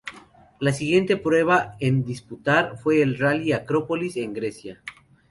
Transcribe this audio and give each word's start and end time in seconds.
La 0.59 0.73
siguiente 0.73 1.15
prueba 1.15 1.75
en 1.79 2.03
disputar 2.03 2.75
fue 2.79 3.03
el 3.03 3.19
Rally 3.19 3.53
Acrópolis, 3.53 4.17
en 4.17 4.33
Grecia. 4.33 4.81